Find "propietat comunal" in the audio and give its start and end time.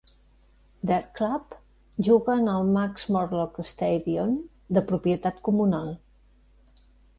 4.95-5.97